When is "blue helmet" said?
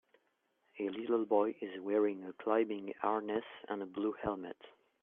3.85-4.57